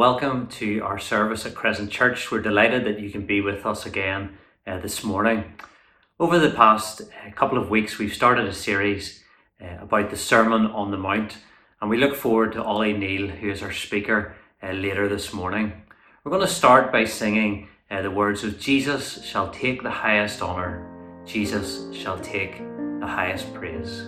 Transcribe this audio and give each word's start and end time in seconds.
Welcome 0.00 0.46
to 0.52 0.80
our 0.80 0.98
service 0.98 1.44
at 1.44 1.54
Crescent 1.54 1.90
Church. 1.90 2.32
We're 2.32 2.40
delighted 2.40 2.86
that 2.86 3.00
you 3.00 3.10
can 3.10 3.26
be 3.26 3.42
with 3.42 3.66
us 3.66 3.84
again 3.84 4.38
uh, 4.66 4.78
this 4.78 5.04
morning. 5.04 5.52
Over 6.18 6.38
the 6.38 6.48
past 6.48 7.02
uh, 7.02 7.30
couple 7.32 7.58
of 7.58 7.68
weeks, 7.68 7.98
we've 7.98 8.14
started 8.14 8.46
a 8.46 8.54
series 8.54 9.22
uh, 9.60 9.82
about 9.82 10.08
the 10.08 10.16
Sermon 10.16 10.64
on 10.68 10.90
the 10.90 10.96
Mount, 10.96 11.36
and 11.82 11.90
we 11.90 11.98
look 11.98 12.16
forward 12.16 12.52
to 12.52 12.64
Ollie 12.64 12.96
Neal, 12.96 13.28
who 13.28 13.50
is 13.50 13.62
our 13.62 13.74
speaker 13.74 14.34
uh, 14.62 14.70
later 14.70 15.06
this 15.06 15.34
morning. 15.34 15.82
We're 16.24 16.32
going 16.32 16.46
to 16.46 16.50
start 16.50 16.90
by 16.90 17.04
singing 17.04 17.68
uh, 17.90 18.00
the 18.00 18.10
words 18.10 18.42
of 18.42 18.58
Jesus 18.58 19.22
shall 19.22 19.50
take 19.50 19.82
the 19.82 19.90
highest 19.90 20.40
honour, 20.40 21.22
Jesus 21.26 21.94
shall 21.94 22.18
take 22.20 22.56
the 23.00 23.06
highest 23.06 23.52
praise. 23.52 24.06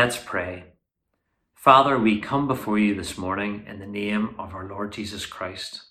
Let's 0.00 0.16
pray. 0.16 0.62
Father, 1.56 1.98
we 1.98 2.20
come 2.20 2.46
before 2.46 2.78
you 2.78 2.94
this 2.94 3.18
morning 3.18 3.64
in 3.66 3.80
the 3.80 3.84
name 3.84 4.36
of 4.38 4.54
our 4.54 4.68
Lord 4.68 4.92
Jesus 4.92 5.26
Christ. 5.26 5.86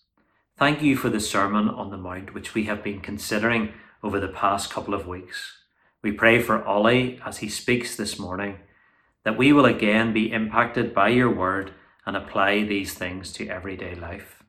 Thank 0.55 0.81
you 0.81 0.95
for 0.95 1.09
the 1.09 1.19
Sermon 1.19 1.67
on 1.67 1.89
the 1.89 1.97
Mount, 1.97 2.33
which 2.33 2.53
we 2.53 2.63
have 2.67 2.81
been 2.81 3.01
considering 3.01 3.73
over 4.01 4.17
the 4.21 4.29
past 4.29 4.71
couple 4.71 4.93
of 4.93 5.07
weeks. 5.07 5.57
We 6.01 6.13
pray 6.13 6.41
for 6.41 6.63
Ollie 6.63 7.19
as 7.25 7.39
he 7.39 7.49
speaks 7.49 7.97
this 7.97 8.17
morning, 8.17 8.59
that 9.25 9.37
we 9.37 9.51
will 9.51 9.65
again 9.65 10.13
be 10.13 10.31
impacted 10.31 10.93
by 10.93 11.09
your 11.09 11.29
word 11.29 11.73
and 12.05 12.15
apply 12.15 12.63
these 12.63 12.93
things 12.93 13.33
to 13.33 13.49
everyday 13.49 13.93
life. 13.93 14.41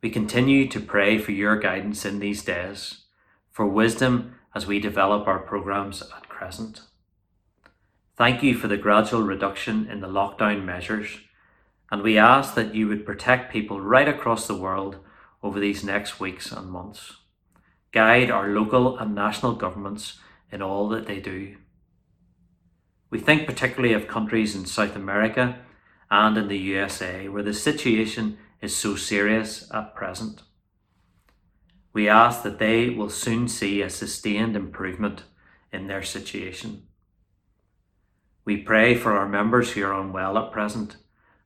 We 0.00 0.10
continue 0.10 0.68
to 0.68 0.78
pray 0.78 1.18
for 1.18 1.32
your 1.32 1.58
guidance 1.58 2.04
in 2.04 2.20
these 2.20 2.44
days, 2.44 3.06
for 3.50 3.66
wisdom 3.66 4.36
as 4.54 4.64
we 4.64 4.78
develop 4.78 5.26
our 5.26 5.40
programs 5.40 6.02
at 6.02 6.28
Crescent. 6.28 6.82
Thank 8.16 8.42
you 8.42 8.54
for 8.54 8.66
the 8.66 8.78
gradual 8.78 9.20
reduction 9.20 9.90
in 9.90 10.00
the 10.00 10.08
lockdown 10.08 10.64
measures, 10.64 11.18
and 11.90 12.00
we 12.00 12.16
ask 12.16 12.54
that 12.54 12.74
you 12.74 12.88
would 12.88 13.04
protect 13.04 13.52
people 13.52 13.78
right 13.78 14.08
across 14.08 14.46
the 14.46 14.56
world 14.56 14.96
over 15.42 15.60
these 15.60 15.84
next 15.84 16.18
weeks 16.18 16.50
and 16.50 16.70
months. 16.70 17.16
Guide 17.92 18.30
our 18.30 18.48
local 18.48 18.96
and 18.96 19.14
national 19.14 19.54
governments 19.54 20.18
in 20.50 20.62
all 20.62 20.88
that 20.88 21.06
they 21.06 21.20
do. 21.20 21.58
We 23.10 23.18
think 23.18 23.46
particularly 23.46 23.92
of 23.92 24.08
countries 24.08 24.56
in 24.56 24.64
South 24.64 24.96
America 24.96 25.58
and 26.10 26.38
in 26.38 26.48
the 26.48 26.58
USA 26.58 27.28
where 27.28 27.42
the 27.42 27.52
situation 27.52 28.38
is 28.62 28.74
so 28.74 28.96
serious 28.96 29.70
at 29.74 29.94
present. 29.94 30.42
We 31.92 32.08
ask 32.08 32.42
that 32.44 32.58
they 32.58 32.88
will 32.88 33.10
soon 33.10 33.46
see 33.46 33.82
a 33.82 33.90
sustained 33.90 34.56
improvement 34.56 35.24
in 35.70 35.86
their 35.86 36.02
situation. 36.02 36.85
We 38.46 38.56
pray 38.58 38.94
for 38.94 39.12
our 39.12 39.28
members 39.28 39.72
who 39.72 39.84
are 39.84 40.00
unwell 40.00 40.38
at 40.38 40.52
present 40.52 40.96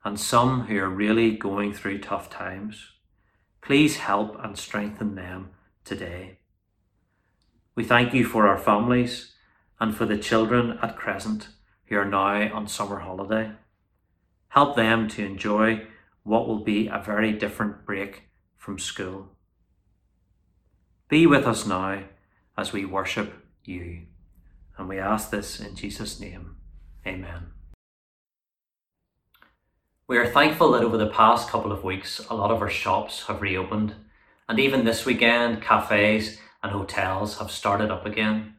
and 0.05 0.21
some 0.21 0.67
who 0.67 0.79
are 0.79 0.89
really 0.89 1.35
going 1.35 1.73
through 1.73 2.01
tough 2.01 2.29
times. 2.29 2.93
Please 3.63 3.97
help 3.97 4.37
and 4.45 4.57
strengthen 4.57 5.15
them 5.15 5.49
today. 5.83 6.41
We 7.75 7.85
thank 7.85 8.13
you 8.13 8.27
for 8.27 8.47
our 8.47 8.59
families 8.59 9.33
and 9.81 9.97
for 9.97 10.05
the 10.05 10.19
children 10.19 10.79
at 10.83 10.99
Crescent 10.99 11.49
who 11.87 11.97
are 11.97 12.05
now 12.05 12.55
on 12.55 12.69
summer 12.69 12.99
holiday. 12.99 13.53
Help 14.49 14.77
them 14.77 15.09
to 15.09 15.25
enjoy 15.25 15.87
what 16.23 16.47
will 16.47 16.63
be 16.63 16.87
a 16.89 17.03
very 17.03 17.33
different 17.33 17.87
break 17.87 18.25
from 18.59 18.79
school. 18.79 19.31
Be 21.09 21.27
with 21.27 21.47
us 21.47 21.67
now 21.67 22.03
as 22.59 22.75
we 22.75 22.85
worship 22.85 23.33
you. 23.65 24.03
And 24.77 24.87
we 24.87 24.99
ask 24.99 25.31
this 25.31 25.61
in 25.61 25.77
Jesus' 25.77 26.21
name. 26.21 26.60
Amen. 27.07 27.53
We 30.07 30.19
are 30.19 30.27
thankful 30.27 30.73
that 30.73 30.83
over 30.83 30.97
the 30.97 31.07
past 31.07 31.49
couple 31.49 31.73
of 31.73 31.85
weeks, 31.85 32.21
a 32.29 32.35
lot 32.35 32.51
of 32.51 32.61
our 32.61 32.69
shops 32.69 33.27
have 33.27 33.41
reopened, 33.41 33.95
and 34.49 34.59
even 34.59 34.85
this 34.85 35.07
weekend, 35.07 35.63
cafes 35.63 36.39
and 36.63 36.73
hotels 36.73 37.39
have 37.39 37.51
started 37.51 37.91
up 37.91 38.05
again. 38.05 38.55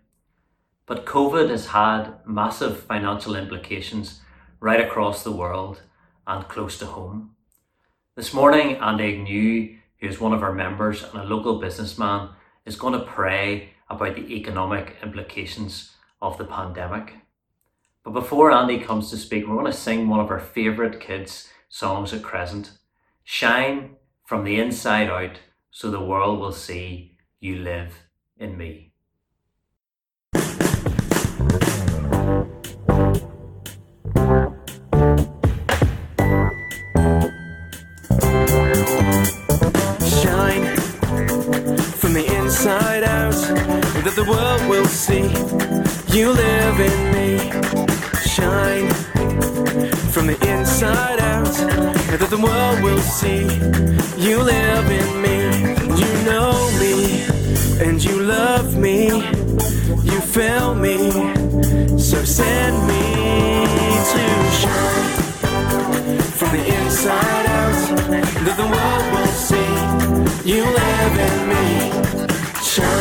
But 0.86 1.06
COVID 1.06 1.50
has 1.50 1.68
had 1.68 2.16
massive 2.26 2.84
financial 2.84 3.36
implications 3.36 4.22
right 4.60 4.80
across 4.80 5.24
the 5.24 5.32
world 5.32 5.82
and 6.26 6.48
close 6.48 6.80
to 6.80 6.86
home. 6.86 7.36
This 8.16 8.34
morning, 8.34 8.78
Andy 8.78 9.18
New, 9.18 9.78
who 10.00 10.08
is 10.08 10.20
one 10.20 10.34
of 10.34 10.44
our 10.44 10.54
members 10.54 11.04
and 11.04 11.18
a 11.18 11.24
local 11.24 11.60
businessman, 11.60 12.30
is 12.66 12.76
going 12.76 12.94
to 12.94 13.06
pray 13.06 13.72
about 13.90 14.16
the 14.16 14.34
economic 14.34 14.96
implications 15.04 15.92
of 16.22 16.38
the 16.38 16.46
pandemic. 16.46 17.14
But 18.04 18.14
before 18.14 18.52
Andy 18.52 18.80
comes 18.80 19.12
to 19.12 19.18
speak, 19.18 19.48
we're 19.48 19.56
going 19.56 19.72
to 19.72 19.78
sing 19.78 20.10
one 20.10 20.20
of 20.20 20.32
our 20.32 20.40
favourite 20.40 21.00
kids' 21.00 21.50
songs 21.70 22.14
at 22.14 22.24
Crescent 22.24 22.72
Shine 23.24 23.96
from 24.26 24.44
the 24.44 24.60
inside 24.60 25.10
out 25.10 25.38
so 25.70 25.92
the 25.92 26.04
world 26.04 26.40
will 26.40 26.52
see 26.52 27.16
you 27.40 27.58
live 27.58 27.94
in 28.38 28.58
me. 28.58 28.88
shine 40.22 40.76
from 42.00 42.14
the 42.14 42.26
inside 42.40 43.04
out 43.04 43.34
that 44.04 44.14
the 44.16 44.26
world 44.28 44.68
will 44.68 44.86
see 44.86 45.41
the 52.32 52.38
world 52.38 52.82
will 52.82 52.98
see. 53.00 53.44
You 54.18 54.42
live 54.42 54.90
in 54.90 55.22
me 55.22 55.32
you 56.00 56.12
know 56.24 56.54
me 56.80 57.26
and 57.86 58.02
you 58.02 58.22
love 58.22 58.78
me. 58.78 59.08
You 60.10 60.20
feel 60.36 60.74
me 60.74 60.98
so 62.00 62.24
send 62.24 62.88
me 62.88 63.04
to 64.12 64.24
shine. 64.62 65.12
From 66.38 66.50
the 66.56 66.64
inside 66.78 67.46
out 67.60 67.98
that 68.46 68.56
the 68.62 68.68
world 68.76 69.06
will 69.14 69.34
see. 69.50 69.72
You 70.50 70.64
live 70.64 71.16
in 71.28 71.38
me. 71.52 71.66
Shine 72.64 73.01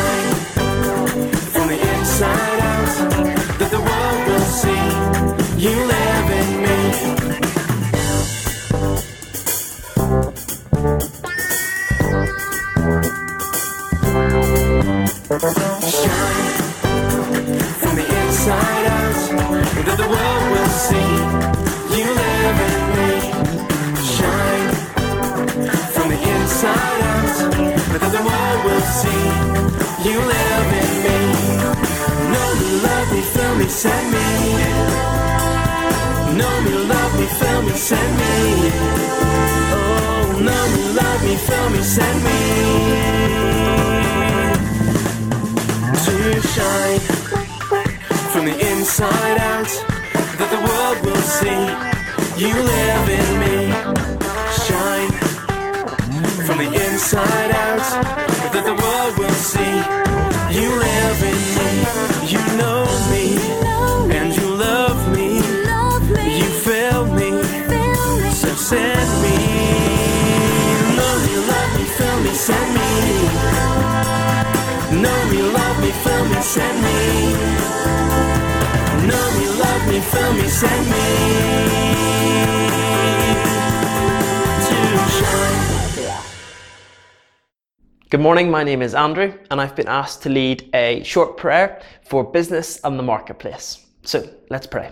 me 41.51 41.57
feel 41.57 41.69
me 41.69 42.41
to 46.03 46.41
shine. 46.47 46.99
From 48.31 48.45
the 48.45 48.55
inside 48.71 49.37
out 49.39 49.71
that 50.37 50.49
the 50.49 50.61
world 50.67 50.97
will 51.05 51.23
see 51.39 51.63
you 52.41 52.53
live 52.53 53.09
in 53.19 53.29
me. 53.43 53.55
Shine. 54.65 55.11
From 56.45 56.57
the 56.57 56.69
inside 56.85 57.51
out 57.51 58.30
send 72.41 72.73
me 72.73 72.91
know 74.99 75.19
me 75.29 75.41
love 75.43 75.79
me 75.79 75.91
fill 75.91 76.25
me 76.25 76.41
send 76.41 76.77
me 76.85 76.97
know 79.07 79.25
me 79.37 79.45
love 79.63 79.83
me 79.87 79.99
fill 79.99 80.33
me 80.33 80.47
send 80.47 80.89
me 80.89 81.01
Good 88.09 88.21
morning, 88.21 88.49
my 88.51 88.63
name 88.63 88.81
is 88.81 88.95
Andrew, 88.95 89.33
and 89.51 89.61
I've 89.61 89.75
been 89.75 89.87
asked 89.87 90.23
to 90.23 90.29
lead 90.29 90.67
a 90.73 91.01
short 91.03 91.37
prayer 91.37 91.81
for 92.03 92.23
business 92.23 92.79
and 92.83 92.97
the 92.99 93.03
marketplace. 93.03 93.85
So 94.03 94.27
let's 94.49 94.67
pray. 94.67 94.91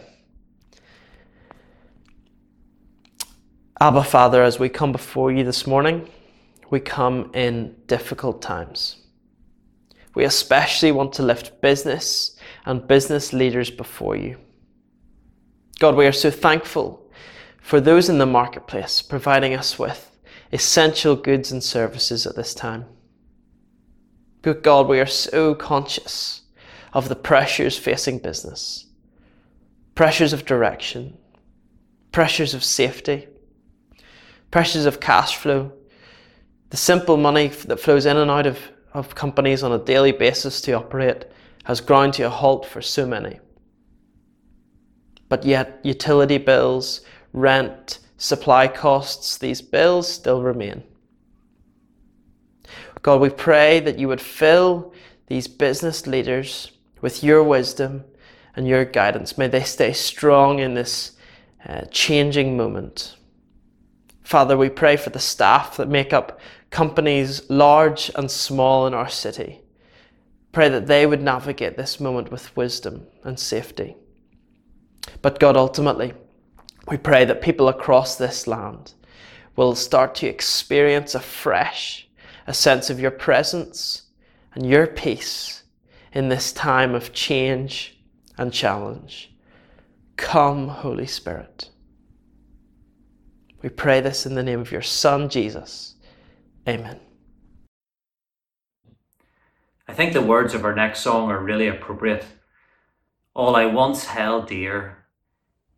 Abba, 3.81 4.03
Father, 4.03 4.41
as 4.43 4.57
we 4.59 4.69
come 4.69 4.91
before 4.91 5.31
you 5.31 5.43
this 5.43 5.67
morning, 5.67 6.07
we 6.69 6.79
come 6.79 7.31
in 7.33 7.75
difficult 7.87 8.41
times. 8.41 8.97
We 10.15 10.23
especially 10.23 10.91
want 10.91 11.13
to 11.13 11.23
lift 11.23 11.61
business 11.61 12.37
and 12.65 12.87
business 12.87 13.33
leaders 13.33 13.69
before 13.69 14.15
you. 14.15 14.37
God, 15.79 15.95
we 15.95 16.05
are 16.05 16.11
so 16.11 16.29
thankful 16.29 17.09
for 17.61 17.79
those 17.79 18.09
in 18.09 18.17
the 18.17 18.25
marketplace 18.25 19.01
providing 19.01 19.53
us 19.53 19.79
with 19.79 20.17
essential 20.51 21.15
goods 21.15 21.51
and 21.51 21.63
services 21.63 22.25
at 22.25 22.35
this 22.35 22.53
time. 22.53 22.85
Good 24.41 24.63
God, 24.63 24.87
we 24.87 24.99
are 24.99 25.05
so 25.05 25.53
conscious 25.53 26.41
of 26.93 27.09
the 27.09 27.15
pressures 27.15 27.77
facing 27.77 28.19
business 28.19 28.85
pressures 29.95 30.31
of 30.31 30.45
direction, 30.45 31.17
pressures 32.13 32.53
of 32.53 32.63
safety, 32.63 33.27
pressures 34.49 34.85
of 34.85 35.01
cash 35.01 35.35
flow, 35.35 35.73
the 36.69 36.77
simple 36.77 37.17
money 37.17 37.47
that 37.47 37.79
flows 37.79 38.05
in 38.05 38.17
and 38.17 38.29
out 38.29 38.45
of, 38.45 38.59
of 38.93 39.15
companies 39.15 39.63
on 39.63 39.71
a 39.71 39.79
daily 39.79 40.11
basis 40.11 40.61
to 40.61 40.73
operate 40.73 41.25
has 41.65 41.81
ground 41.81 42.13
to 42.15 42.23
a 42.23 42.29
halt 42.29 42.65
for 42.65 42.81
so 42.81 43.05
many. 43.05 43.39
But 45.27 45.45
yet, 45.45 45.79
utility 45.83 46.37
bills, 46.37 47.01
rent, 47.33 47.99
supply 48.17 48.67
costs, 48.67 49.37
these 49.37 49.61
bills 49.61 50.11
still 50.11 50.41
remain. 50.41 50.83
God, 53.01 53.21
we 53.21 53.29
pray 53.29 53.79
that 53.79 53.97
you 53.97 54.07
would 54.07 54.21
fill 54.21 54.93
these 55.27 55.47
business 55.47 56.05
leaders 56.05 56.71
with 57.01 57.23
your 57.23 57.43
wisdom 57.43 58.03
and 58.55 58.67
your 58.67 58.83
guidance. 58.83 59.37
May 59.37 59.47
they 59.47 59.63
stay 59.63 59.93
strong 59.93 60.59
in 60.59 60.73
this 60.73 61.13
uh, 61.65 61.81
changing 61.91 62.57
moment. 62.57 63.15
Father, 64.23 64.57
we 64.57 64.69
pray 64.69 64.97
for 64.97 65.11
the 65.11 65.19
staff 65.19 65.77
that 65.77 65.87
make 65.87 66.13
up 66.13 66.39
companies 66.69 67.49
large 67.49 68.11
and 68.15 68.29
small 68.29 68.85
in 68.87 68.93
our 68.93 69.09
city. 69.09 69.61
Pray 70.51 70.69
that 70.69 70.87
they 70.87 71.05
would 71.05 71.21
navigate 71.21 71.77
this 71.77 71.99
moment 71.99 72.31
with 72.31 72.55
wisdom 72.55 73.07
and 73.23 73.39
safety. 73.39 73.95
But 75.21 75.39
God, 75.39 75.55
ultimately, 75.55 76.13
we 76.87 76.97
pray 76.97 77.25
that 77.25 77.41
people 77.41 77.67
across 77.67 78.15
this 78.15 78.47
land 78.47 78.93
will 79.55 79.75
start 79.75 80.15
to 80.15 80.27
experience 80.27 81.13
afresh 81.13 82.07
a 82.47 82.53
sense 82.53 82.89
of 82.89 82.99
your 82.99 83.11
presence 83.11 84.03
and 84.55 84.65
your 84.65 84.87
peace 84.87 85.63
in 86.13 86.29
this 86.29 86.51
time 86.51 86.95
of 86.95 87.13
change 87.13 87.97
and 88.37 88.51
challenge. 88.51 89.31
Come, 90.15 90.67
Holy 90.67 91.05
Spirit. 91.05 91.69
We 93.61 93.69
pray 93.69 94.01
this 94.01 94.25
in 94.25 94.35
the 94.35 94.43
name 94.43 94.59
of 94.59 94.71
your 94.71 94.81
Son, 94.81 95.29
Jesus. 95.29 95.95
Amen. 96.69 96.99
I 99.87 99.93
think 99.93 100.13
the 100.13 100.21
words 100.21 100.53
of 100.53 100.63
our 100.63 100.75
next 100.75 100.99
song 100.99 101.31
are 101.31 101.43
really 101.43 101.67
appropriate. 101.67 102.25
All 103.33 103.55
I 103.55 103.65
once 103.65 104.05
held 104.05 104.49
dear, 104.49 105.05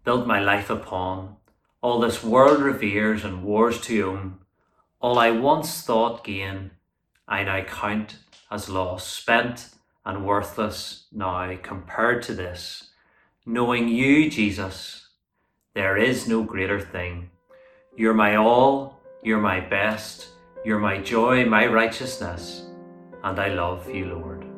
built 0.03 0.27
my 0.27 0.41
life 0.41 0.69
upon, 0.69 1.37
all 1.79 2.01
this 2.01 2.21
world 2.21 2.61
reveres 2.61 3.23
and 3.23 3.41
wars 3.41 3.79
to 3.81 4.03
own, 4.03 4.39
all 4.99 5.17
I 5.17 5.31
once 5.31 5.81
thought 5.81 6.25
gain, 6.25 6.71
I 7.25 7.45
now 7.45 7.63
count 7.63 8.17
as 8.51 8.67
loss, 8.67 9.07
spent 9.07 9.69
and 10.05 10.25
worthless 10.25 11.05
now 11.13 11.55
compared 11.63 12.21
to 12.23 12.33
this. 12.33 12.89
Knowing 13.45 13.87
you, 13.87 14.29
Jesus, 14.29 15.07
there 15.73 15.95
is 15.95 16.27
no 16.27 16.43
greater 16.43 16.81
thing. 16.81 17.29
You're 17.95 18.13
my 18.13 18.35
all, 18.35 18.99
you're 19.23 19.39
my 19.39 19.61
best, 19.61 20.27
you're 20.63 20.79
my 20.79 20.99
joy, 20.99 21.45
my 21.45 21.65
righteousness, 21.65 22.67
and 23.23 23.39
I 23.39 23.49
love 23.53 23.89
you, 23.89 24.05
Lord. 24.05 24.50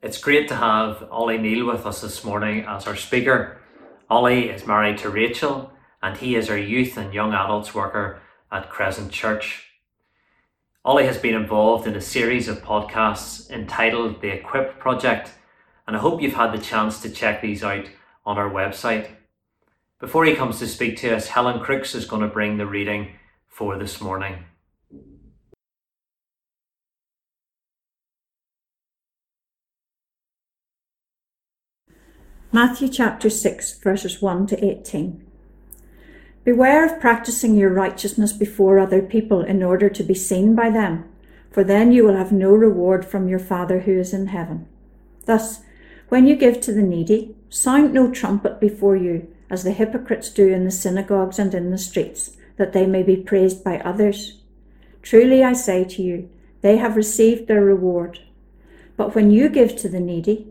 It's 0.00 0.18
great 0.18 0.46
to 0.46 0.54
have 0.54 1.08
Ollie 1.10 1.38
Neal 1.38 1.66
with 1.66 1.84
us 1.84 2.02
this 2.02 2.22
morning 2.22 2.64
as 2.68 2.86
our 2.86 2.94
speaker. 2.94 3.58
Ollie 4.08 4.48
is 4.48 4.64
married 4.64 4.98
to 4.98 5.10
Rachel 5.10 5.72
and 6.00 6.16
he 6.16 6.36
is 6.36 6.48
our 6.48 6.56
youth 6.56 6.96
and 6.96 7.12
young 7.12 7.32
adults 7.32 7.74
worker 7.74 8.20
at 8.52 8.70
Crescent 8.70 9.10
Church. 9.10 9.64
Ollie 10.84 11.06
has 11.06 11.18
been 11.18 11.34
involved 11.34 11.88
in 11.88 11.96
a 11.96 12.00
series 12.00 12.46
of 12.46 12.62
podcasts 12.62 13.50
entitled 13.50 14.20
The 14.20 14.28
Equip 14.28 14.78
Project, 14.78 15.32
and 15.88 15.96
I 15.96 15.98
hope 15.98 16.22
you've 16.22 16.34
had 16.34 16.52
the 16.52 16.62
chance 16.62 17.00
to 17.00 17.10
check 17.10 17.42
these 17.42 17.64
out 17.64 17.86
on 18.24 18.38
our 18.38 18.48
website. 18.48 19.08
Before 19.98 20.24
he 20.24 20.36
comes 20.36 20.60
to 20.60 20.68
speak 20.68 20.96
to 20.98 21.16
us, 21.16 21.26
Helen 21.26 21.58
Crooks 21.58 21.96
is 21.96 22.04
going 22.04 22.22
to 22.22 22.28
bring 22.28 22.56
the 22.56 22.66
reading 22.66 23.16
for 23.48 23.76
this 23.76 24.00
morning. 24.00 24.44
Matthew 32.50 32.88
chapter 32.88 33.28
6, 33.28 33.78
verses 33.80 34.22
1 34.22 34.46
to 34.46 34.64
18. 34.64 35.22
Beware 36.44 36.82
of 36.82 36.98
practicing 36.98 37.56
your 37.56 37.68
righteousness 37.68 38.32
before 38.32 38.78
other 38.78 39.02
people 39.02 39.42
in 39.42 39.62
order 39.62 39.90
to 39.90 40.02
be 40.02 40.14
seen 40.14 40.54
by 40.54 40.70
them, 40.70 41.04
for 41.50 41.62
then 41.62 41.92
you 41.92 42.06
will 42.06 42.16
have 42.16 42.32
no 42.32 42.52
reward 42.52 43.04
from 43.04 43.28
your 43.28 43.38
Father 43.38 43.80
who 43.80 43.98
is 43.98 44.14
in 44.14 44.28
heaven. 44.28 44.66
Thus, 45.26 45.60
when 46.08 46.26
you 46.26 46.36
give 46.36 46.62
to 46.62 46.72
the 46.72 46.80
needy, 46.80 47.36
sound 47.50 47.92
no 47.92 48.10
trumpet 48.10 48.60
before 48.60 48.96
you, 48.96 49.28
as 49.50 49.62
the 49.62 49.72
hypocrites 49.72 50.30
do 50.30 50.48
in 50.48 50.64
the 50.64 50.70
synagogues 50.70 51.38
and 51.38 51.52
in 51.52 51.70
the 51.70 51.76
streets, 51.76 52.38
that 52.56 52.72
they 52.72 52.86
may 52.86 53.02
be 53.02 53.16
praised 53.16 53.62
by 53.62 53.78
others. 53.80 54.40
Truly 55.02 55.44
I 55.44 55.52
say 55.52 55.84
to 55.84 56.02
you, 56.02 56.30
they 56.62 56.78
have 56.78 56.96
received 56.96 57.46
their 57.46 57.62
reward. 57.62 58.20
But 58.96 59.14
when 59.14 59.30
you 59.30 59.50
give 59.50 59.76
to 59.76 59.90
the 59.90 60.00
needy, 60.00 60.50